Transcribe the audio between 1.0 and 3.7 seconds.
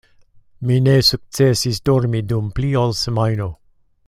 sukcesis dormi dum pli ol semajno.